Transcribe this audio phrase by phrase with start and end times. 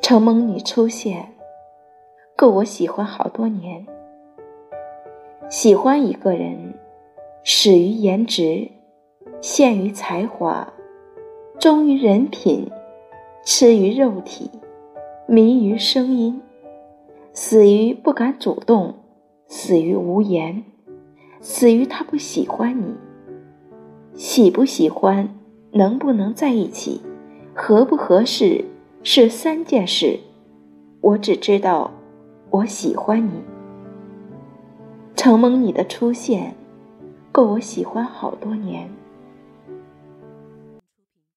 [0.00, 1.34] 承蒙你出现，
[2.34, 3.86] 够我喜欢好多年。
[5.50, 6.74] 喜欢一个人，
[7.42, 8.68] 始于颜值，
[9.40, 10.72] 陷于才华，
[11.58, 12.70] 忠于人品，
[13.44, 14.50] 痴于肉体，
[15.26, 16.40] 迷于声音，
[17.32, 18.94] 死于不敢主动，
[19.46, 20.64] 死于无言，
[21.40, 22.94] 死于他不喜欢你。
[24.14, 25.28] 喜不喜欢，
[25.72, 27.00] 能不能在一起，
[27.60, 28.64] 合不合适？
[29.02, 30.20] 是三件事，
[31.00, 31.90] 我只知道，
[32.50, 33.32] 我喜欢你。
[35.16, 36.54] 承蒙你的出现，
[37.32, 38.88] 够我喜欢好多年。